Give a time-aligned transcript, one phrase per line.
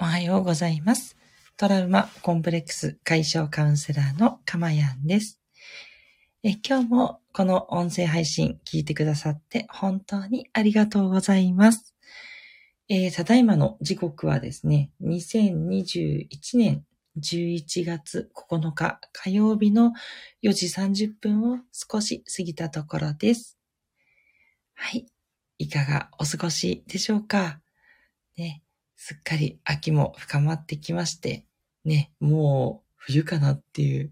[0.00, 1.16] おはようございます。
[1.56, 5.40] トラウマコンプレックス解消カウンセラーのかまやんです。
[6.44, 11.96] え今日もこの音声配信聞いてくださって本当にありがとうございます。
[12.88, 16.84] えー、ただいまの時刻はですね、2021年
[17.18, 19.94] 11月9日火曜日の
[20.44, 23.58] 4時30分を少し過ぎたところです。
[24.74, 25.08] はい。
[25.58, 27.60] いかがお過ごしでしょうか？
[29.00, 31.46] すっかり秋も深まってきまして、
[31.84, 34.10] ね、もう冬かなっていう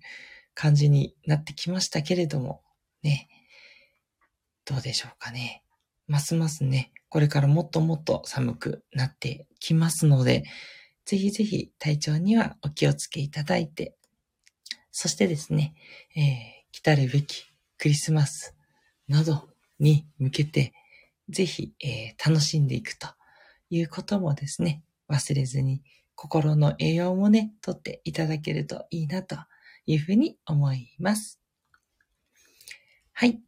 [0.54, 2.62] 感じになってきましたけれども、
[3.02, 3.28] ね、
[4.64, 5.64] どうでしょうかね。
[6.06, 10.44] ますますね、これからもっともっと寒くなってきますので、
[11.04, 13.96] ぜひぜひ体調にはお気をつけいただいて、
[14.92, 15.74] そしてですね、
[16.14, 16.22] えー、
[16.70, 17.44] 来たるべき
[17.76, 18.54] クリスマス
[19.08, 19.48] など
[19.80, 20.72] に向けて、
[21.28, 23.08] ぜひ、えー、楽しんでいくと
[23.70, 25.82] いうこともですね、忘れずに
[26.14, 29.36] 心の栄養もね、とっていただけるといいなと
[29.86, 31.40] いうふうに思います。
[33.12, 33.40] はい。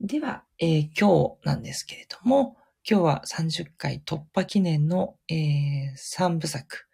[0.00, 2.56] では、えー、今日なんですけれども、
[2.88, 6.86] 今日は30回突破記念の、えー、3部作、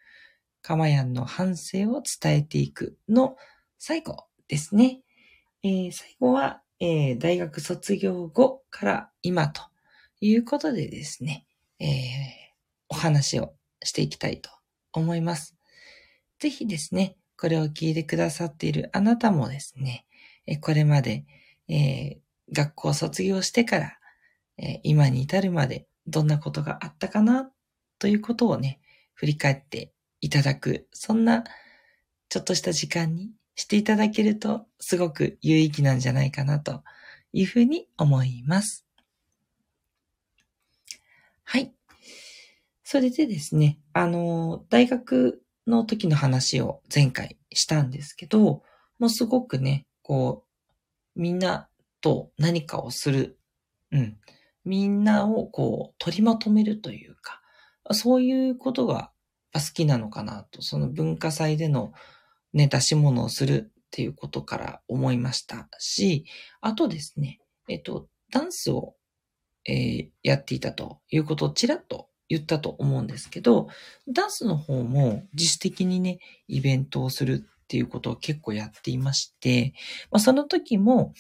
[0.61, 3.37] かまやんの反省を伝えていくの
[3.79, 5.01] 最後ですね。
[5.63, 9.63] えー、最後は、えー、大学卒業後から今と
[10.21, 11.47] いうことでですね、
[11.79, 11.89] えー、
[12.97, 13.53] お話を
[13.85, 14.49] していきたいと
[14.95, 15.55] 思います。
[16.39, 20.07] ぜひですね、これを聞いてくださっているあなたもですね、
[20.63, 21.27] これまで、
[21.69, 22.19] えー、
[22.53, 23.99] 学校卒業してから、
[24.57, 27.51] えー、今に至るまでどんなことがあったかな
[27.99, 28.81] ということをね、
[29.13, 31.45] 振り返っていただく、そんな
[32.31, 36.83] ちょっとした時間にしていただけるとすごく有意義なんじゃないかなと
[37.35, 38.87] いうふうに思います。
[41.45, 41.77] はい。
[42.89, 48.63] それでですね、あの、大学の時の話を前回したんですけど、
[49.01, 50.45] もうすごくね、こ
[51.17, 51.69] う、みんな
[52.01, 53.41] と何かをする。
[53.91, 54.17] うん。
[54.65, 57.43] みんなをこう、取りまとめるというか、
[57.91, 59.11] そういうことが
[59.53, 61.93] 好きなのかなと、その文化祭での
[62.53, 66.25] ね、出し物をするっていうことから思いましたし、
[66.61, 68.95] あとですね、えっと、ダンスを、
[69.65, 73.69] えー、やっていたということをちらっと言ったと思うんですけど、
[74.09, 79.75] ダンスの方も自主的にね、イベントをするっていうことを結構やっていまして、
[80.11, 81.13] まあ、その時も、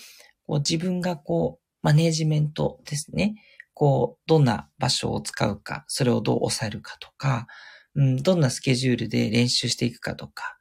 [0.47, 3.37] こう自分がこう、マネージメントですね。
[3.75, 7.47] こう、どんな場所を使うか、それをどう抑えるかとか、
[7.94, 10.56] うん、どんなスケジュールで練習していくかとか、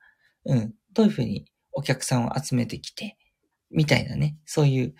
[0.45, 3.17] うん、どういうふうにお客さんを集めてきて、
[3.71, 4.95] みたいなね、そういう、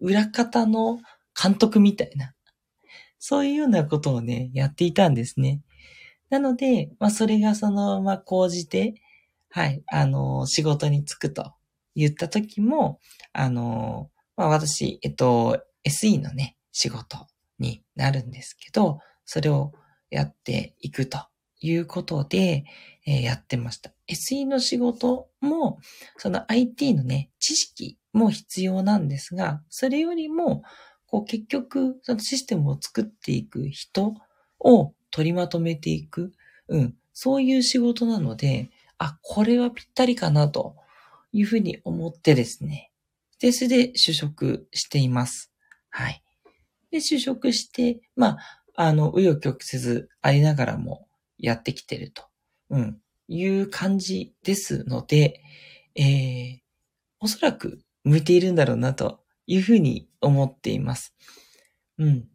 [0.00, 1.00] 裏方の
[1.40, 2.34] 監督みたいな、
[3.26, 5.62] そういうようなことをね、やっていたんですね。
[6.28, 9.00] なので、まあ、それがそのまま講じて、
[9.48, 11.54] はい、あの、仕事に就くと
[11.96, 13.00] 言った時も、
[13.32, 17.26] あの、まあ、私、えっと、SE のね、仕事
[17.58, 19.72] になるんですけど、それを
[20.10, 21.16] やっていくと
[21.62, 22.66] いうことで、
[23.06, 23.90] えー、やってました。
[24.06, 25.78] SE の仕事も、
[26.18, 30.62] その IT のね、知識も必要なんですが、それよりも、
[31.14, 34.14] こう結局、そのシステムを作っていく人
[34.58, 36.32] を取りまとめていく、
[36.66, 40.74] うん、そういう仕事なので、あ、これはぴったりかなと
[41.30, 42.90] いうふうに思ってですね。
[43.38, 45.52] で、それで就職しています。
[45.88, 46.20] はい。
[46.90, 48.38] で、就職して、まあ、
[48.74, 51.06] あの、紆余曲折ありながらも
[51.38, 52.24] やってきてると、
[52.70, 52.98] うん、
[53.28, 55.40] いう感じですので、
[55.94, 56.58] えー、
[57.20, 61.14] おそらく向いているんだろうなというふうに思っています。
[61.98, 62.28] うん。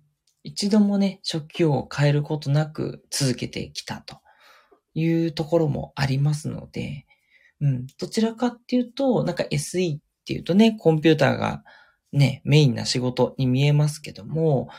[0.44, 4.20] 一度もね、職業を変えることなく続けてきたと
[4.94, 7.06] いうところもありますので、
[7.62, 7.88] うん。
[8.00, 11.64] どちらかっていうと、なんか SE っていうとね、コンピューターが
[12.14, 14.70] ね、メインな仕事に見えますけども、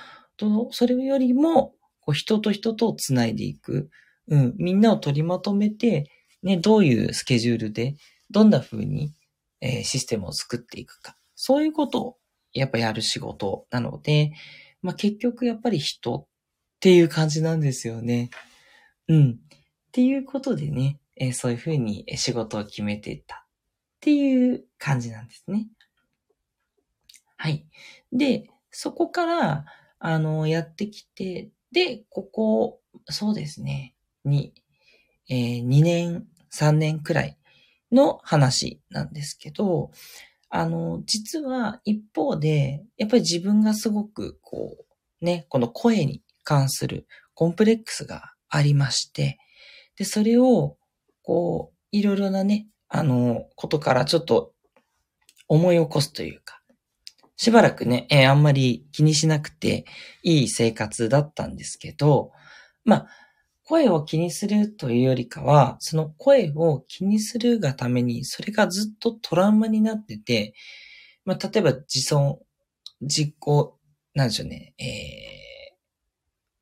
[0.70, 3.90] それよりも、こう人と人とつないでいく。
[4.28, 4.54] うん。
[4.56, 6.10] みんなを取りまとめて、
[6.42, 7.96] ね、どういうスケジュールで、
[8.30, 9.12] どんな風に、
[9.60, 11.16] えー、システムを作っていくか。
[11.34, 12.16] そういうことを
[12.52, 14.32] やっぱやる仕事なので、
[14.82, 16.26] まあ結局やっぱり人っ
[16.80, 18.30] ていう感じなんですよね。
[19.08, 19.30] うん。
[19.32, 19.36] っ
[19.92, 23.38] ていうことでね、えー、そういうふうに仕事を決めていったっ
[24.00, 25.66] ていう感じなんですね。
[27.36, 27.66] はい。
[28.12, 29.64] で、そこから、
[29.98, 33.94] あの、やってきて、で、ここ、そうですね、
[34.24, 34.54] に、
[35.28, 37.38] えー、2年、3年くらい
[37.92, 39.90] の話なんですけど、
[40.50, 44.76] あの、実は一方で、やっぱり自分がすごくこ
[45.20, 49.38] う、ね、この声に関するコンプレックスがありまして、
[49.96, 50.76] で、それを、
[51.22, 54.52] こう、いろいろなね、あの、ことからちょっと
[55.46, 56.60] 思い起こすというか、
[57.36, 59.84] しばらくね、えー、あんまり気にしなくて
[60.22, 62.32] いい生活だったんですけど、
[62.84, 63.06] まあ、
[63.70, 70.54] 声を気にするというよりかは、その声を気にするがために、それがずっとトラウマになってて、
[71.24, 72.40] まあ、例えば自尊、
[73.00, 73.34] 自己、
[74.12, 75.76] なんでしょうね、え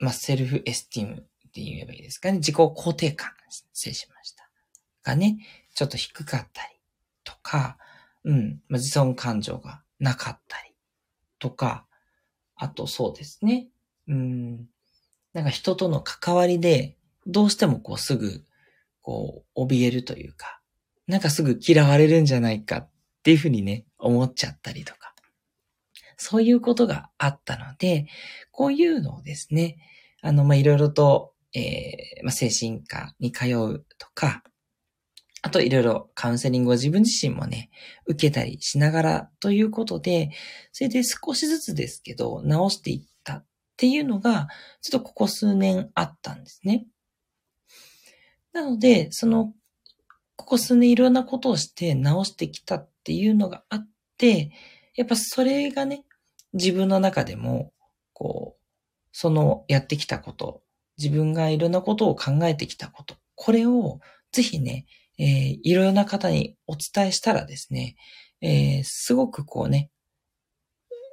[0.03, 1.17] ー、まあ、セルフエスティムっ
[1.51, 2.39] て言えばいいですかね。
[2.39, 3.31] 自己肯定感、
[3.73, 4.51] 失礼しました。
[5.03, 5.39] がね、
[5.75, 6.69] ちょっと低かったり
[7.25, 7.79] とか、
[8.25, 10.75] うん、まあ、自尊感情がなかったり
[11.39, 11.87] とか、
[12.55, 13.69] あとそうですね。
[14.09, 14.69] うん、
[15.33, 16.98] なんか人との関わりで、
[17.29, 18.43] どうしてもこうすぐ、
[19.03, 20.61] こう、怯えるというか、
[21.07, 22.91] なんかすぐ嫌われるんじゃないかっ
[23.23, 25.09] ていうふうにね、思っちゃったりとか。
[26.19, 28.09] そういうことがあったので、
[28.51, 29.77] こういうのをですね、
[30.21, 34.43] あの、ま、いろいろと、えー、まあ、精神科に通うとか、
[35.43, 37.71] あといろいろカウンセリングを自分自身もね、
[38.07, 40.31] 受けたりしながらということで、
[40.73, 43.47] それで少しずつですけど、直していったっ
[43.77, 44.49] ていうのが、
[44.83, 46.87] ちょっとここ数年あったんですね。
[48.59, 49.53] なので、その、
[50.35, 54.51] ここ数年いろんなことをして直してきたっていうのがあって、
[54.97, 56.05] やっぱそれがね、
[56.55, 57.73] 自分の中でも、
[58.13, 58.63] こう、
[59.13, 60.63] そのやってきたこと、
[60.97, 64.01] 自分がいろんなことを考えてきたこと、これを
[64.33, 64.87] ぜひね、
[65.19, 67.95] えー、いろいろな方にお伝えしたらですね、
[68.41, 69.91] えー、すごくこうね、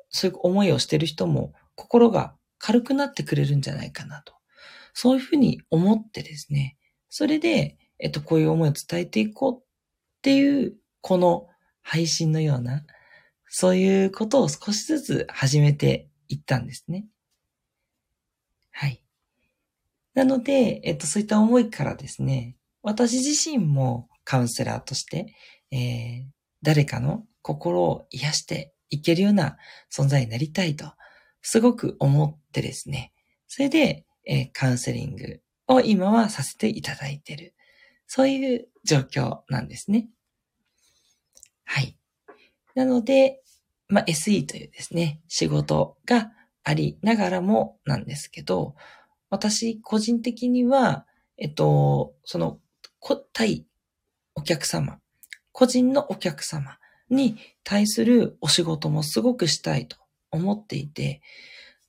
[0.10, 4.34] そういう思いをしてる人も心が軽くなってくれるんじゃないかなと。
[4.94, 6.78] そういうふうに思ってですね、
[7.18, 9.64] それで、えっと、こういう思いを伝えていこうっ
[10.22, 11.48] ていう、この
[11.82, 12.84] 配信のような、
[13.48, 17.06] そういうことを少しずつ始めていったんですね。
[18.70, 19.02] はい。
[20.14, 25.34] なので、えっと、そういった思いからですね、私自身もカウンセラーとして、
[25.72, 26.26] えー、
[26.64, 29.56] 誰かの心を癒していけるような
[29.90, 30.92] 存在になりたいと、
[31.42, 33.14] すごく思ってですね、
[33.48, 37.54] それで、えー、カウンセリングを今はさせていただいている。
[38.08, 40.10] そういう状況なんですね。
[41.64, 41.98] はい。
[42.76, 43.42] なので、
[43.88, 46.32] まあ、SE というですね、仕事が
[46.64, 48.76] ありながらもなんですけど、
[49.30, 51.06] 私個人的には、
[51.38, 52.60] えっと、その、
[53.34, 53.68] 対
[54.34, 55.00] お客様、
[55.52, 56.78] 個人のお客様
[57.10, 59.98] に対するお仕事もすごくしたいと
[60.32, 61.22] 思っていて、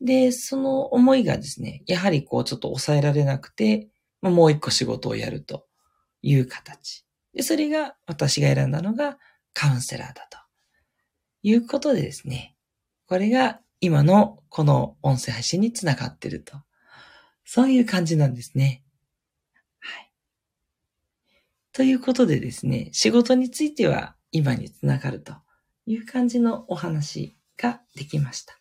[0.01, 3.89] で、その思いがですね、やはりこうちょっと抑えられなくて、
[4.21, 5.67] まあ、もう一個仕事をやると
[6.23, 7.05] いう形。
[7.33, 9.19] で、それが私が選んだのが
[9.53, 10.39] カウンセラーだと
[11.43, 12.57] いうことでですね、
[13.07, 16.57] これが今のこの音声配信につながってると。
[17.45, 18.83] そういう感じなんですね。
[19.79, 20.13] はい。
[21.73, 25.35] ということでですね、仕事については今につながると
[25.87, 28.59] いう感じのお話ができました。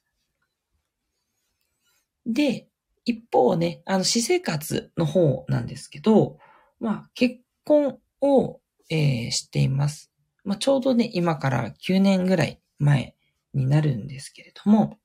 [2.25, 2.67] で、
[3.05, 6.39] 一方ね、あの、私生活の方なんですけど、
[6.79, 10.11] まあ、結婚を、えー、しています。
[10.43, 13.15] まあ、ちょうどね、今から9年ぐらい前
[13.53, 14.97] になるんですけれども、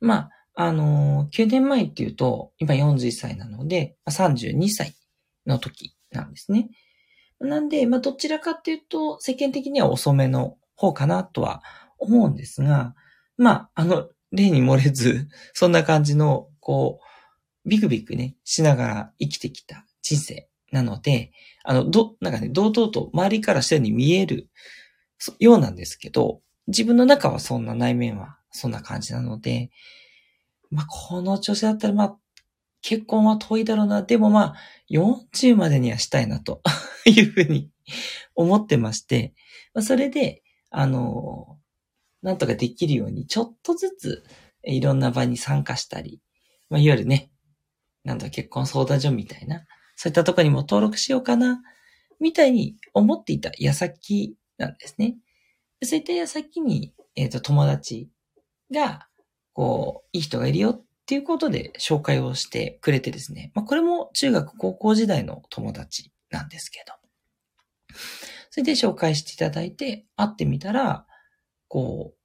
[0.00, 4.94] まあ、あのー、9年前っていうと、今41歳なので、32歳
[5.46, 6.70] の時なんですね。
[7.40, 11.62] なんで、まあ、どちらかっていうと、世間的には遅めの方かなとは
[11.98, 12.94] 思うんですが、
[13.36, 17.00] まあ、あの、例に漏れず、 そんな感じの、こ
[17.64, 21.32] う、ビクビクね、しながら生きてきた人生なので、
[21.64, 24.48] あの、ど、なんかね、堂々と周りからしたように見える
[25.38, 29.70] ようなんですけど、自分の中はそんな内面はそんな感じなので、
[30.70, 32.18] まあ、この調子だったら、まあ、
[32.80, 34.02] 結婚は遠いだろうな。
[34.02, 34.56] でもまあ、
[34.90, 36.62] 40までにはしたいな、と
[37.06, 37.70] いうふうに
[38.34, 39.34] 思ってまして、
[39.74, 41.58] まあ、それで、あの
[42.22, 44.24] なんとかできるように、ちょっとずつ、
[44.64, 46.20] いろんな場に参加したり、
[46.70, 47.30] まあ、いわゆるね、
[48.04, 49.64] なんだ、結婚相談所みたいな、
[49.96, 51.62] そういったとこにも登録しようかな、
[52.20, 55.16] みたいに思っていた矢先なんですね。
[55.82, 58.08] そういった矢先に、えっ、ー、と、友達
[58.72, 59.08] が、
[59.52, 63.50] こう、いい人がいるよっていうことで紹介をしてくれてですね。
[63.54, 66.94] まあ、これも中学高校時代の友達なんですけど。
[68.50, 71.06] それで紹介していただいて、会ってみたら、
[71.72, 72.18] こう、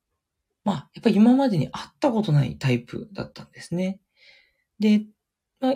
[0.66, 4.02] まあ、やっぱり今までに会ったことないタイプだったんですね。
[4.78, 5.06] で、
[5.62, 5.76] まあ、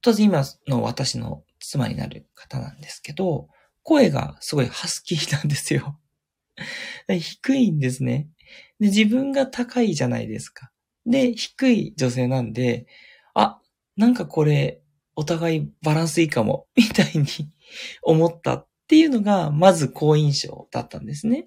[0.00, 3.46] 当然今の私の妻になる方なんですけど、
[3.84, 6.00] 声がすごいハスキーなんですよ。
[7.06, 8.28] 低いんですね。
[8.80, 10.72] で、自分が高いじゃないですか。
[11.06, 12.88] で、低い女性なんで、
[13.34, 13.60] あ、
[13.96, 14.82] なんかこれ、
[15.14, 17.52] お互いバランスいいかも、みたいに
[18.02, 21.46] 思ったっていうのが、まず好印象だったんですね。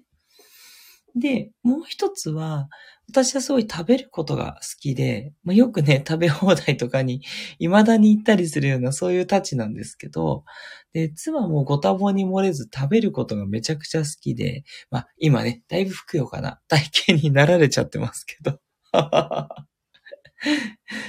[1.16, 2.68] で、もう一つは、
[3.08, 7.22] 私はすごい食べることが好きで、まあ、よくね、食べ放題とかに
[7.58, 10.44] 未だに行ったりするようなそういうたちなんですけど、
[10.92, 18.58] で、妻もご多忙に漏れず食べることがめちゃくちゃ好きで、まあ今ね、だいぶふくよかな体型になられちゃってますけど。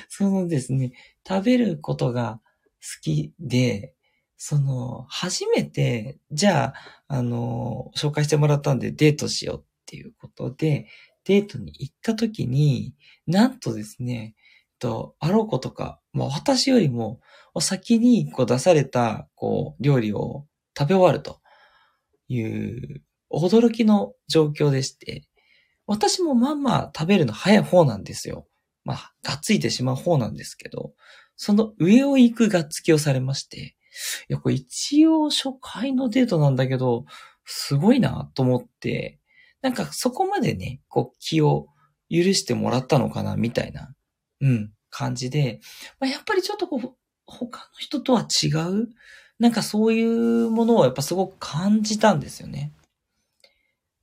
[0.10, 0.94] そのですね、
[1.28, 2.40] 食べることが
[2.82, 3.94] 好きで、
[4.38, 6.74] その、初めて、じゃあ、
[7.08, 10.88] あの、紹介してもらったんでデートしようっていうことで、
[11.24, 12.94] デートに行った時に、
[13.26, 14.36] なんとですね、
[14.80, 17.22] と、あろうことか、まあ私よりも、
[17.62, 20.46] 先にこう出された、こう、料理を
[20.78, 21.40] 食べ終わると
[22.28, 23.02] いう
[23.32, 25.24] 驚きの状況でして、
[25.86, 28.46] 私もまあまあ食べるの早い方なんですよ。
[28.84, 30.94] まあ、がっついてしまう方なんですけど、
[31.36, 33.76] その上を行くがっつきをされまして、
[34.30, 37.06] いや、これ一応初回のデートなんだけど、
[37.46, 39.20] すごいなと思って、
[39.62, 41.68] なんかそこまでね、こう気を
[42.10, 43.94] 許してもらったのかな、みたいな、
[44.42, 45.60] うん、感じで、
[46.00, 46.94] まあ、やっぱりちょっとこう、
[47.26, 48.90] 他の人とは違う、
[49.40, 52.72] なんかそういうものをやっぱすごく感じたんですよね。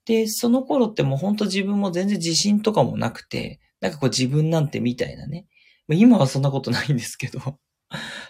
[0.05, 5.47] で、その頃ってもうほんと自分も全然自信とかもなくて、なんかこう自分なんてみたいなね。
[5.89, 7.59] 今はそんなことないんですけど、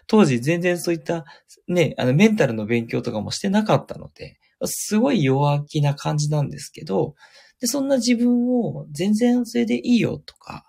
[0.06, 1.24] 当時全然そういった
[1.68, 7.14] ね、あのメンタルの勉強とかもしてなかったので、すごい弱気な感じなんですけど、
[7.60, 10.64] で、そんな自分を全然それでいいよとか、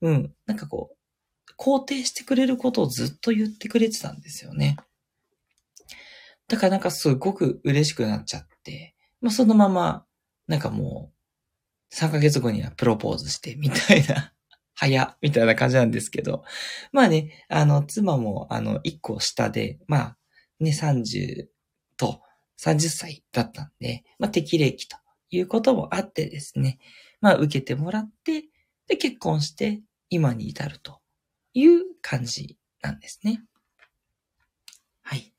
[0.00, 0.96] うん、なんかこう、
[1.58, 4.76] 肯定してくれることをずっと言ってくれてたんですよね。
[6.48, 10.04] だからなんかすごく嬉しくなっちゃって、まあそのまま、
[10.46, 14.32] なんかもう、3ヶ月後にはプロポーズしてみたいな、
[14.74, 16.44] 早、みたいな感じなんですけど。
[16.92, 20.18] まあね、あの、妻も、あの、1個下で、まあ、
[20.58, 21.46] ね、30
[21.96, 22.20] と
[22.64, 24.96] 30歳だったんで、まあ、適齢期と
[25.30, 26.78] いうこともあってですね、
[27.20, 28.44] まあ、受けてもらって、
[28.86, 31.00] で、結婚して、今に至ると
[31.54, 33.42] いう感じなんですね。
[35.02, 35.32] はい。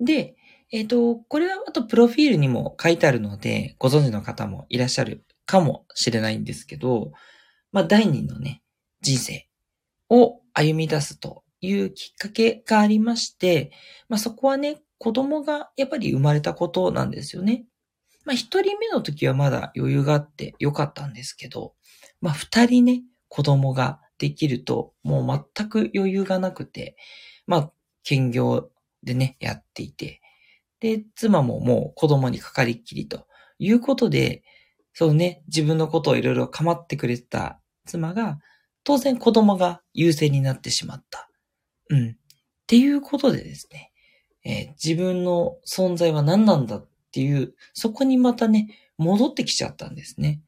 [0.00, 0.36] で、
[0.72, 7.12] えっ、ー、と、これはあとプロフィールにも書いてあるので、ご存知の方もいらっしゃるかもしれないんですけど、
[7.72, 8.62] まあ、第二のね、
[9.00, 9.48] 人生
[10.08, 13.72] を歩み出すというきっかけがありまして、
[14.08, 17.64] まあ、そこはね、子供がやっぱり生まれたことなんですよね。
[18.26, 21.72] まあ、一人目の時はまだ余裕があってよかったんですけど、
[22.20, 26.96] まあ、二人ね、子供ができると、もう全く余裕がなくて、
[27.46, 28.70] まあ、兼業
[29.02, 30.20] でね、やっていて、
[30.80, 33.26] で、妻ももう子供にかかりっきりと
[33.58, 34.42] いうことで、
[34.92, 38.38] そうね、自分のことをいろいろ構ってくれてた妻が、
[38.84, 41.30] 当然子供が優先になってしまった。
[41.88, 42.10] うん。
[42.10, 42.14] っ
[42.66, 43.89] ていうことでですね、
[44.44, 48.68] えー、自分の存在は何なんだっていう、そこにまたね、
[48.98, 50.40] 戻ってきちゃったんですね。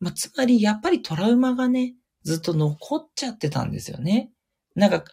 [0.00, 4.30] まあ、つまり、やっぱりトラウマがね、ずっと残っちゃってたんですよね。
[4.74, 5.04] なんか、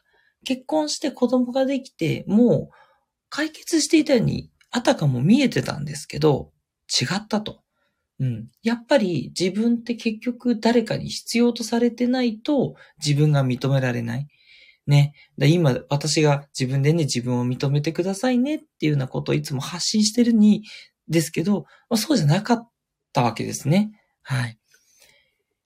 [0.45, 2.75] 結婚して子供ができて、もう、
[3.29, 6.51] 解決していたように、あたかも見えてたんですけど、
[6.89, 7.61] 違ったと。
[8.19, 8.47] うん。
[8.63, 14.27] やっぱり自分って結局誰かに必要とされてないと自分が認められない。
[14.89, 15.13] ね。
[15.37, 20.63] 今、私が自分でね、自分を認めてくださいねっていうようなことをいつも発信してるに、
[21.09, 22.69] ですけど、まあ、そうじゃなかっ
[23.13, 23.91] たわけですね。
[24.21, 24.59] はい。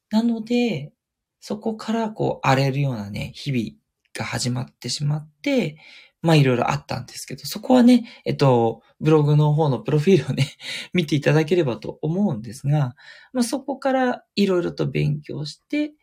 [0.09, 0.93] なので、
[1.39, 3.77] そこからこう荒れるようなね、日々
[4.17, 5.77] が始まってしまって、
[6.21, 10.47] まあいろいろあったんですけど、そこはね、えっと、ブログの方のプロフィールをね、
[10.93, 12.95] 見ていただければと思うんですが、
[13.33, 15.93] まあそこからいろいろと勉強して、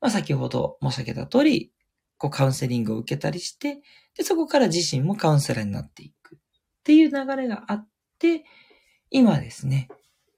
[0.00, 1.72] まあ先ほど申し上げた通り、
[2.18, 3.80] こうカウンセリングを受けたりして、
[4.16, 6.38] で、そこから自身もカウンセラーになっていくっ
[6.84, 8.44] ていう流れがあって、
[9.10, 9.88] 今ですね、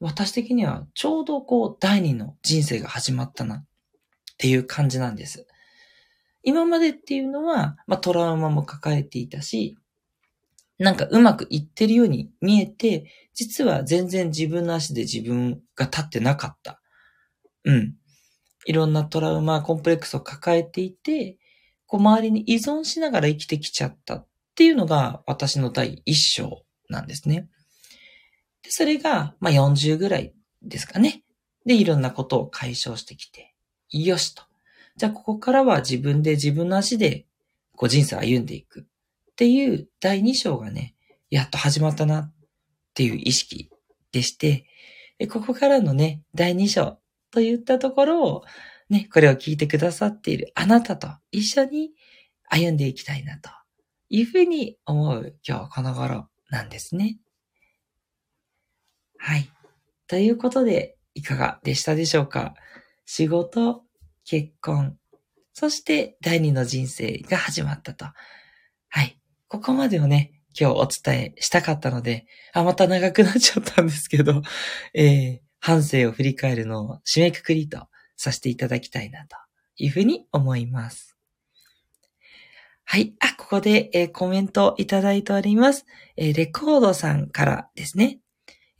[0.00, 3.64] 私的にはちょうどこう第二の人生が始まったなっ
[4.38, 5.46] ていう感じなんです。
[6.42, 9.76] 今までっていうのは、まあ、トラウマも抱えていたし、
[10.78, 16.80] なんかうまくいってるように見えて、実は全然自分の足で自分が立ってなかった。
[17.64, 17.94] うん。
[18.66, 21.38] いろんなトラウマ、コンプレックスを抱えていて、
[21.88, 27.48] こう周りに依存しながら生きてきちゃったっていうのが私の第一章なんですね。
[28.62, 31.24] で、それが、まあ、40ぐらいですかね。
[31.66, 33.54] で、いろんなことを解消してきて、
[33.90, 34.42] よしと。
[34.96, 37.26] じゃあここからは自分で自分の足で
[37.74, 40.94] こう人生を歩んでいくっていう第2章がね、
[41.30, 42.32] やっと始まったなっ
[42.94, 43.70] ていう意識
[44.12, 44.66] でして、
[45.30, 46.98] ここからのね、第2章
[47.30, 48.44] といったところを、
[48.88, 51.90] ね、これを聞いてくださっているあなたと一緒に
[52.48, 53.50] 歩んでいきたいなと
[54.08, 57.18] いうふうに思う今日この頃なんですね。
[59.18, 59.50] はい。
[60.06, 62.54] ということで、いかがでしたでしょうか？
[63.04, 63.82] 仕事、
[64.24, 64.96] 結婚、
[65.52, 68.06] そして第二の人生が始まったと。
[68.88, 69.20] はい。
[69.48, 74.42] ここまでをね、今日お伝えしたかったので、あ、また長くなっちゃったんですけど、
[74.94, 77.88] えー、反省を振り返るのを締めくくりと
[78.18, 79.36] させていただきたいなと
[79.76, 81.16] いうふうに思います。
[82.84, 83.14] はい。
[83.20, 85.86] あ、ここで、えー、コメントいただいております。
[86.16, 88.18] えー、レコードさんからですね。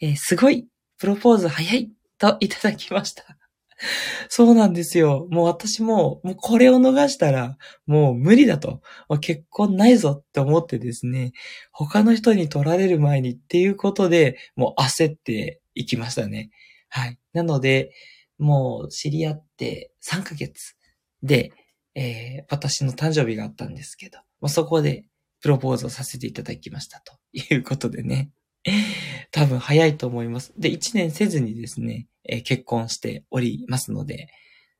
[0.00, 0.66] えー、すごい、
[0.98, 3.38] プロポーズ早いといただきました。
[4.28, 5.26] そうなんですよ。
[5.30, 8.80] もう私も、もうこれを逃したら、もう無理だと。
[9.20, 11.32] 結婚ないぞって思ってですね、
[11.70, 16.50] 他の人に取られる前にっていうことで、もう焦っていきましたね。
[16.88, 17.18] はい。
[17.32, 17.92] なので、
[18.38, 20.74] もう知り合って3ヶ月
[21.22, 21.52] で、
[21.94, 25.04] えー、私の誕生日があったんですけど、もうそこで
[25.40, 28.30] プロポーズをさせていただきましたということでね。
[29.30, 30.52] 多分早いと思います。
[30.56, 34.28] で、1年せずにですね、えー、結婚しておりますので、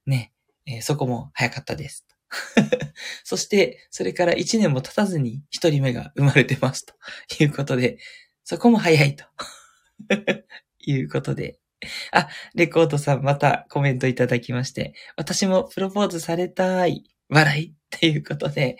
[0.06, 0.32] ね、
[0.66, 2.06] えー、そこも早かったです。
[3.24, 6.94] そして、それから1年も経たずに1人目が生まれてますと
[7.40, 7.98] いうことで、
[8.44, 9.24] そこも早いと
[10.80, 11.58] いうことで、
[12.12, 18.78] あ、レコードさんまたコメントいただきまして、私もプロポーズされたい、笑いっていうことで、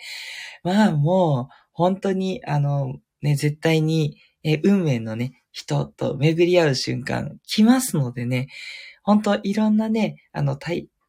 [0.63, 8.47] まあもう、本当に、あの、ね、絶対に、え運命のね、人と巡り合う瞬間来ますのでね、
[9.03, 10.57] 本当いろんなね、あの、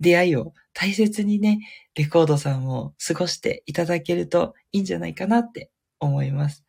[0.01, 1.61] 出会いを大切にね、
[1.95, 5.71] レコードさんも過ごしていただけるといいんじゃないかなって
[6.01, 6.65] 思います。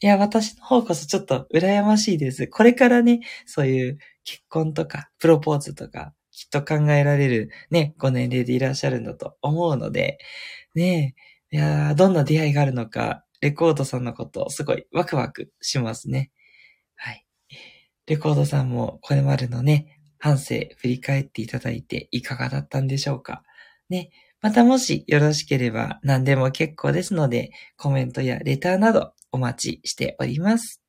[0.00, 2.46] いや、私の方こそちょっと羨ましいです。
[2.46, 10.18] これからね、そういう結婚とか、プロポーズとか、きっと考えられるね、ご年齢でいらっしゃるんだと思うので、
[10.74, 11.14] ね
[11.52, 16.32] え、いやどんな出会いがあるのか、レコードさんのことすごいワクワクしますね。
[16.96, 17.26] はい。
[18.06, 23.42] レコードさんもこれまでのね、反省振り返っていただいていかがだったんでしょうか。
[23.88, 24.10] ね。
[24.40, 30.82] またもしよろしければ何でも結構ですので、コメントやレターなどお待ちしております。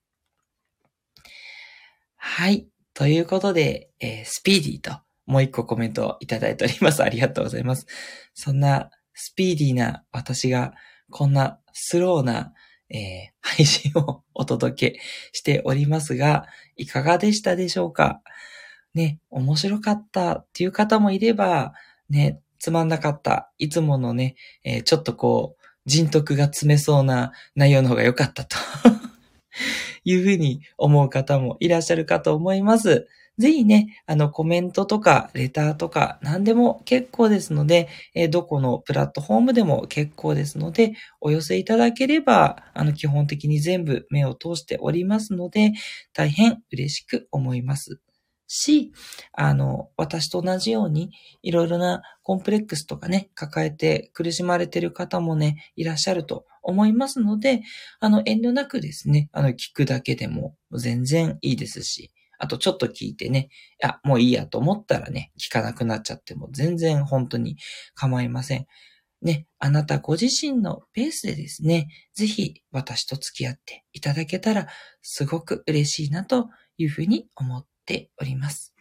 [2.15, 2.67] はい。
[2.95, 7.03] ということで、えー、スピーディーともう一個コメントをいただいております。
[7.03, 7.85] ありがとうございます。
[8.33, 10.73] そんなスピーディーな私が
[11.11, 12.53] こんなスローな、
[12.89, 12.99] えー、
[13.41, 14.99] 配信をお届け
[15.33, 16.45] しておりますが、
[16.77, 18.21] いかがでしたでしょうか？
[18.93, 21.73] ね、面白かったっていう方もいれば、
[22.09, 28.57] ね、つまんなかった、いつものね、えー、ちょっとこう、人徳が詰めそうな内容の方が良かったと
[30.05, 33.07] いうふうに思う方もいらっしゃるかと思います。
[33.37, 45.73] ぜひね、あの、コメントとか、レターとか、何でも結構ですので、えー、どこのプラットフォームでも結構ですので、お寄せいただければ、あの、基本的に全部目を通しておりますので、
[46.13, 47.99] 大変嬉しく思います。
[48.47, 48.93] し、
[49.33, 57.61] あの、私と同じように、いろいろなコンプレックスとかね、抱えて苦しまれている方もね、いらっしゃると思いますので、
[57.99, 63.49] あの、遠慮なくですね、あの、聞くだけでも全然いいですし、あとちょっと聞いてね、
[63.83, 67.57] いや、もういいやと思ったらね、聞かなくなっちゃっても全然本当に
[67.93, 68.67] 構いません。
[69.21, 74.67] ね、あなたご自身のペースでですね、ぜひ私と付き合っていただけたら
[75.01, 78.75] すごく嬉しいなというふうに思っております。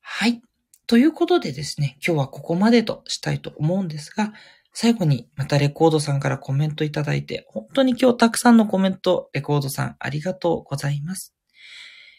[0.00, 0.42] はい。
[0.86, 4.34] ということでですね、今日はここまでとしたいと思うんですが、
[4.76, 11.32] 最後にまたレコードさんからコメントいただいて、本当に今日たくさんのコメント、レコードさんありがとうございます。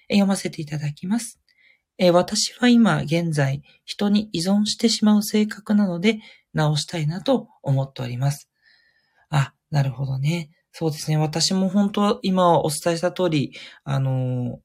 [0.09, 1.41] 読ませていただきます。
[2.13, 6.19] 私は今現在人に依存してしまう性格なので
[6.53, 8.49] 直したいなと思っております。
[9.29, 10.49] あ、なるほどね。
[10.71, 11.17] そうですね。
[11.17, 14.59] 私も本当今お伝えした通り、あの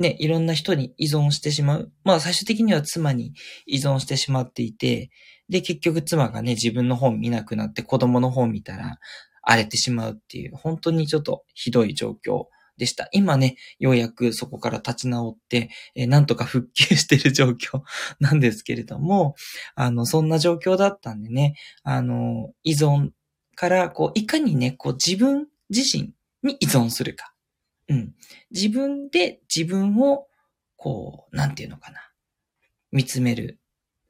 [0.00, 1.92] ね、いろんな人に依存してしまう。
[2.04, 3.34] まあ最終的には妻に
[3.66, 5.10] 依存してしまっていて、
[5.50, 8.98] で、結局妻がね、自分の本見なくなって子供の本見たら
[9.42, 12.46] 荒れてしまうっていう、本当にちょっとひどい状況
[12.78, 13.08] でした。
[13.12, 17.82] 今ね、ようやくそこから立ち直って、えー、なんとか復旧してる状況
[18.20, 19.34] なんですけれども、
[19.74, 23.10] あの、そんな状況だったんでね、あの、依存
[23.54, 27.29] から、こう、いかにね、こう、自分自身に依存するか。
[27.90, 28.14] うん。
[28.50, 30.26] 自分で自分を、
[30.76, 31.98] こう、なんていうのかな。
[32.92, 33.58] 見つめる。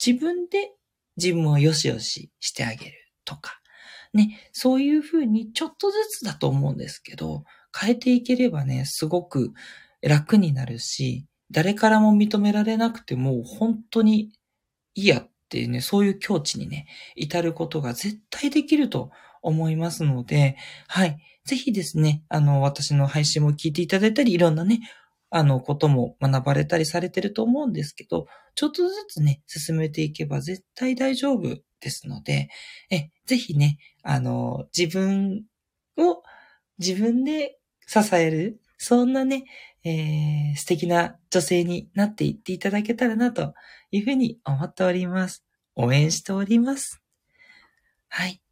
[0.05, 0.73] 自分で
[1.16, 2.93] 自分をよしよししてあげる
[3.25, 3.61] とか、
[4.14, 7.45] ね、そういうふうにちょっとずつだと思うんですけど、
[7.79, 9.53] 変えていければね、すごく
[10.03, 14.33] 楽になるし、誰からも認められなくても本当に
[14.95, 19.11] いいやっていうね、そういう境地にね、至ることが絶対できると
[19.43, 20.57] 思いますので、
[20.88, 21.19] はい。
[21.44, 24.81] ぜひですね、あの、私の配信も聞いていただいたり、いろんなね、
[25.31, 32.48] あの、ことも学ばれたりされてると思うんですけど、ちょっとずつね、進めていけば絶対大丈夫ですので、
[32.90, 35.44] え、ぜひね、あの、自分
[35.96, 36.22] を
[36.79, 39.44] 自分で支える、そんなね、
[39.85, 43.55] えー、素敵な女性になっていっていただけたらなと
[43.90, 45.44] いうふうに思っております。
[45.76, 47.03] 応援しております。
[48.09, 48.42] はい。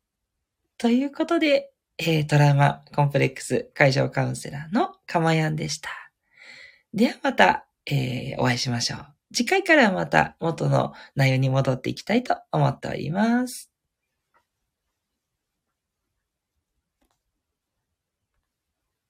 [0.79, 5.91] ということで、えー、トラウマコンプレックス解消カウンセラーのかまやんでした。
[6.95, 9.07] ではまた、えー、お会いしましょう。
[9.35, 13.71] 次回からまた元の内容に戻っていきたいと思っております。